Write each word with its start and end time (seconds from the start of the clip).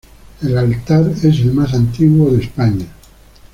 El 0.41 0.57
altar 0.57 1.07
es 1.11 1.23
el 1.25 1.53
más 1.53 1.75
antiguo 1.75 2.31
de 2.31 2.41
España. 2.41 2.87